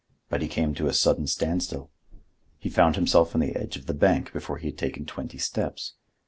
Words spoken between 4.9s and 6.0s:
twenty steps.